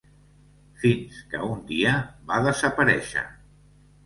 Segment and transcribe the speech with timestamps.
[0.83, 1.93] Fins que un dia
[2.33, 3.25] va desaparèixer.